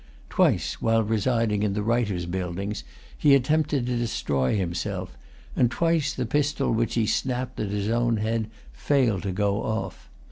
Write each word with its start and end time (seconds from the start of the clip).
Twice, 0.31 0.81
while 0.81 1.03
residing 1.03 1.61
in 1.61 1.73
the 1.73 1.83
Writers' 1.83 2.25
Buildings, 2.25 2.83
he 3.15 3.35
attempted 3.35 3.85
to 3.85 3.95
destroy 3.97 4.57
himself; 4.57 5.15
and 5.55 5.69
twice 5.69 6.11
the 6.11 6.25
pistol 6.25 6.71
which 6.71 6.95
he 6.95 7.05
snapped 7.05 7.59
at 7.59 7.69
his 7.69 7.87
own 7.87 8.17
head 8.17 8.49
failed 8.73 9.21
to 9.21 9.31
go 9.31 9.61
off. 9.61 10.09